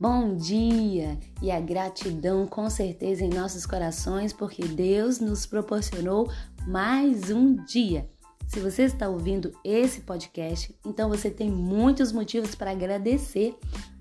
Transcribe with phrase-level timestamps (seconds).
[0.00, 1.18] Bom dia!
[1.42, 6.30] E a gratidão com certeza em nossos corações, porque Deus nos proporcionou
[6.68, 8.08] mais um dia.
[8.46, 13.56] Se você está ouvindo esse podcast, então você tem muitos motivos para agradecer.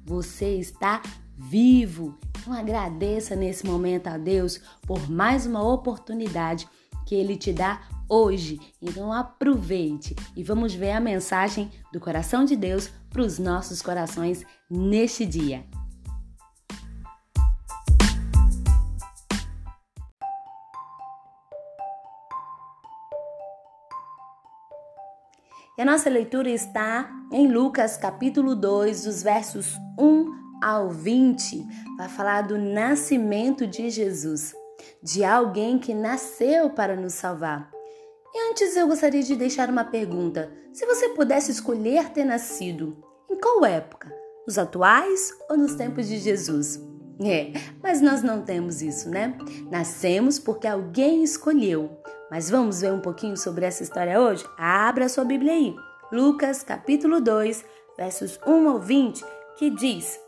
[0.06, 1.02] Você está
[1.36, 2.16] vivo.
[2.40, 6.68] Então agradeça nesse momento a Deus por mais uma oportunidade
[7.08, 8.60] que Ele te dá hoje.
[8.80, 14.46] Então aproveite e vamos ver a mensagem do coração de Deus para os nossos corações
[14.70, 15.66] neste dia.
[25.78, 30.26] E a nossa leitura está em Lucas capítulo 2, dos versos 1
[30.60, 31.64] ao 20.
[32.00, 34.56] Vai falar do nascimento de Jesus,
[35.04, 37.70] de alguém que nasceu para nos salvar.
[38.34, 42.98] E antes eu gostaria de deixar uma pergunta: se você pudesse escolher ter nascido,
[43.30, 44.12] em qual época?
[44.48, 46.82] Nos atuais ou nos tempos de Jesus?
[47.24, 47.52] É,
[47.84, 49.38] mas nós não temos isso, né?
[49.70, 52.02] Nascemos porque alguém escolheu.
[52.30, 54.46] Mas vamos ver um pouquinho sobre essa história hoje?
[54.58, 55.76] Abra sua Bíblia aí.
[56.12, 57.66] Lucas, capítulo 2,
[57.98, 59.24] versos 1 ao 20,
[59.58, 60.20] que diz: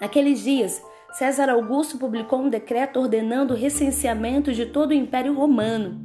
[0.00, 6.00] Naqueles dias, César Augusto publicou um decreto ordenando o recenseamento de todo o Império Romano.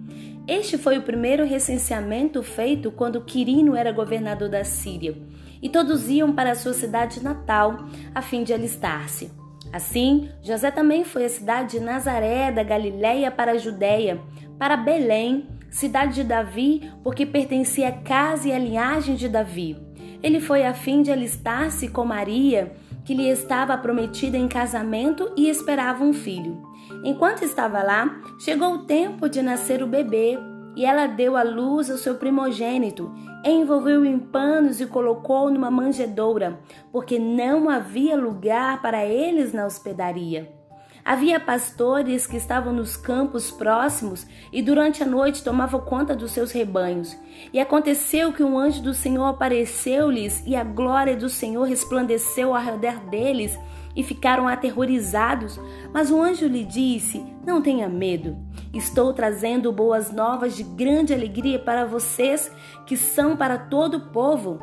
[0.48, 5.18] Este foi o primeiro recenseamento feito quando Quirino era governador da Síria,
[5.62, 9.32] e todos iam para sua cidade natal a fim de alistar-se.
[9.72, 14.20] Assim, José também foi à cidade de Nazaré da Galiléia para a Judéia,
[14.58, 19.78] para Belém, cidade de Davi, porque pertencia à casa e à linhagem de Davi.
[20.24, 22.72] Ele foi a fim de alistar-se com Maria,
[23.06, 26.62] que lhe estava prometida em casamento e esperava um filho.
[27.04, 30.38] Enquanto estava lá, chegou o tempo de nascer o bebê,
[30.78, 33.12] e ela deu à luz ao seu primogênito,
[33.44, 36.60] envolveu-o em panos e colocou numa manjedoura,
[36.92, 40.56] porque não havia lugar para eles na hospedaria.
[41.04, 46.52] Havia pastores que estavam nos campos próximos e durante a noite tomavam conta dos seus
[46.52, 47.18] rebanhos.
[47.52, 52.62] E aconteceu que um anjo do Senhor apareceu-lhes e a glória do Senhor resplandeceu ao
[52.62, 53.58] redor deles
[53.96, 55.60] e ficaram aterrorizados.
[55.92, 58.38] Mas o anjo lhe disse: Não tenha medo.
[58.78, 62.52] Estou trazendo boas novas de grande alegria para vocês,
[62.86, 64.60] que são para todo o povo.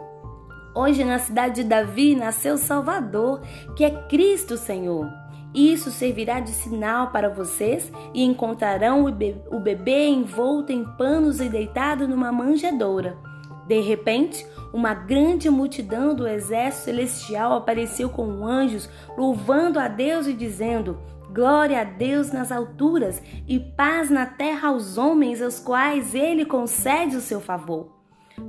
[0.73, 3.41] Hoje, na cidade de Davi, nasceu Salvador,
[3.75, 5.11] que é Cristo Senhor.
[5.53, 12.07] Isso servirá de sinal para vocês e encontrarão o bebê envolto em panos e deitado
[12.07, 13.19] numa manjedoura.
[13.67, 18.89] De repente, uma grande multidão do exército celestial apareceu com anjos,
[19.19, 21.01] louvando a Deus e dizendo:
[21.35, 27.17] Glória a Deus nas alturas e paz na terra aos homens aos quais ele concede
[27.17, 27.93] o seu favor.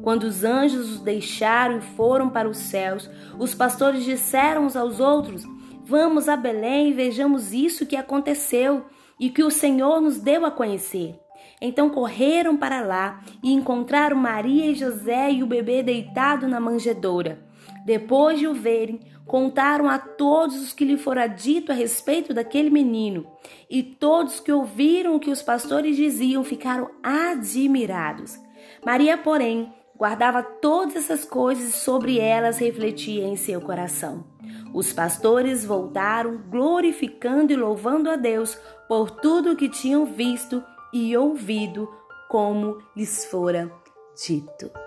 [0.03, 3.09] Quando os anjos os deixaram e foram para os céus,
[3.39, 5.43] os pastores disseram uns aos outros:
[5.83, 8.85] Vamos a Belém e vejamos isso que aconteceu
[9.19, 11.19] e que o Senhor nos deu a conhecer.
[11.59, 17.43] Então correram para lá e encontraram Maria e José e o bebê deitado na manjedoura.
[17.85, 22.69] Depois de o verem, contaram a todos os que lhe fora dito a respeito daquele
[22.69, 23.25] menino.
[23.69, 28.39] E todos que ouviram o que os pastores diziam ficaram admirados.
[28.85, 34.25] Maria, porém, guardava todas essas coisas e sobre elas refletia em seu coração.
[34.73, 41.15] Os pastores voltaram, glorificando e louvando a Deus por tudo o que tinham visto e
[41.15, 41.89] ouvido,
[42.29, 43.71] como lhes fora
[44.15, 44.84] dito.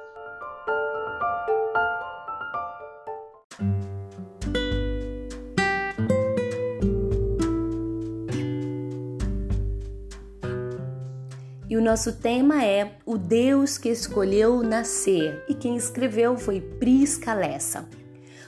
[11.70, 15.44] E o nosso tema é O Deus que escolheu nascer.
[15.48, 17.86] E quem escreveu foi Prisca Lessa.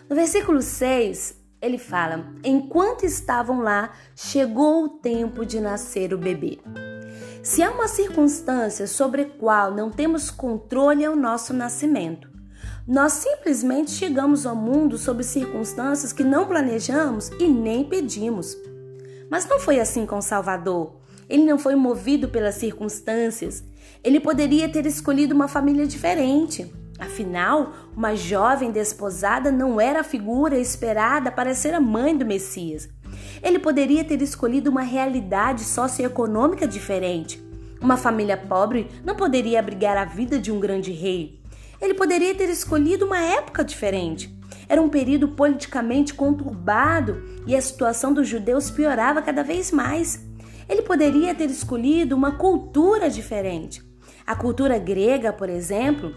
[0.08, 6.58] No versículo 6, ele fala: Enquanto estavam lá, chegou o tempo de nascer o bebê.
[7.42, 12.30] Se há uma circunstância sobre a qual não temos controle, é o nosso nascimento.
[12.88, 18.56] Nós simplesmente chegamos ao mundo sob circunstâncias que não planejamos e nem pedimos.
[19.30, 20.99] Mas não foi assim com Salvador.
[21.30, 23.62] Ele não foi movido pelas circunstâncias.
[24.02, 26.74] Ele poderia ter escolhido uma família diferente.
[26.98, 32.88] Afinal, uma jovem desposada não era a figura esperada para ser a mãe do Messias.
[33.40, 37.40] Ele poderia ter escolhido uma realidade socioeconômica diferente.
[37.80, 41.40] Uma família pobre não poderia abrigar a vida de um grande rei.
[41.80, 44.36] Ele poderia ter escolhido uma época diferente.
[44.68, 50.28] Era um período politicamente conturbado e a situação dos judeus piorava cada vez mais.
[50.70, 53.82] Ele poderia ter escolhido uma cultura diferente.
[54.24, 56.14] A cultura grega, por exemplo,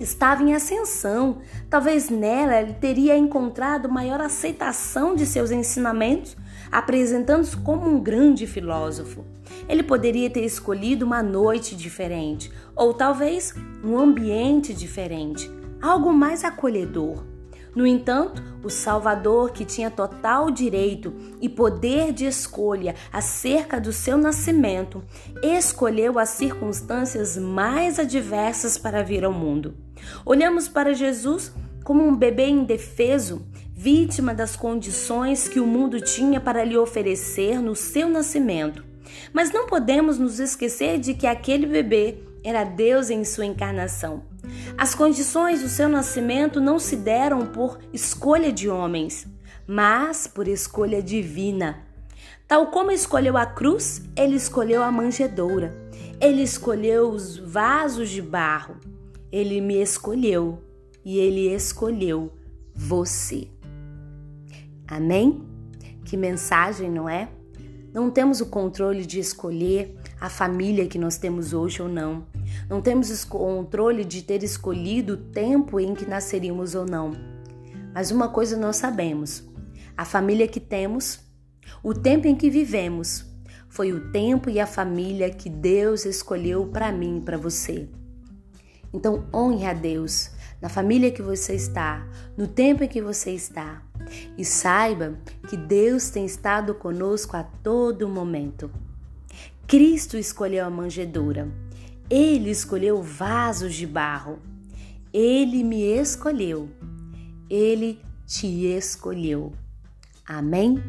[0.00, 1.42] estava em ascensão.
[1.68, 6.34] Talvez nela ele teria encontrado maior aceitação de seus ensinamentos,
[6.72, 9.22] apresentando-se como um grande filósofo.
[9.68, 13.54] Ele poderia ter escolhido uma noite diferente, ou talvez
[13.84, 15.50] um ambiente diferente,
[15.82, 17.29] algo mais acolhedor.
[17.74, 24.18] No entanto, o Salvador, que tinha total direito e poder de escolha acerca do seu
[24.18, 25.02] nascimento,
[25.42, 29.74] escolheu as circunstâncias mais adversas para vir ao mundo.
[30.26, 31.52] Olhamos para Jesus
[31.84, 37.74] como um bebê indefeso, vítima das condições que o mundo tinha para lhe oferecer no
[37.74, 38.84] seu nascimento.
[39.32, 44.29] Mas não podemos nos esquecer de que aquele bebê era Deus em sua encarnação.
[44.80, 49.26] As condições do seu nascimento não se deram por escolha de homens,
[49.66, 51.86] mas por escolha divina.
[52.48, 55.76] Tal como escolheu a cruz, ele escolheu a manjedoura.
[56.18, 58.76] Ele escolheu os vasos de barro.
[59.30, 60.64] Ele me escolheu
[61.04, 62.32] e ele escolheu
[62.74, 63.48] você.
[64.88, 65.44] Amém?
[66.06, 67.28] Que mensagem, não é?
[67.92, 72.24] Não temos o controle de escolher a família que nós temos hoje ou não.
[72.70, 77.10] Não temos controle de ter escolhido o tempo em que nasceríamos ou não.
[77.92, 79.42] Mas uma coisa nós sabemos:
[79.96, 81.18] a família que temos,
[81.82, 83.26] o tempo em que vivemos,
[83.68, 87.88] foi o tempo e a família que Deus escolheu para mim e para você.
[88.94, 90.30] Então honre a Deus
[90.62, 92.06] na família que você está,
[92.36, 93.82] no tempo em que você está.
[94.38, 95.18] E saiba
[95.48, 98.70] que Deus tem estado conosco a todo momento.
[99.66, 101.48] Cristo escolheu a manjedoura.
[102.10, 104.40] Ele escolheu vasos de barro.
[105.12, 106.68] Ele me escolheu.
[107.48, 109.52] Ele te escolheu.
[110.26, 110.82] Amém?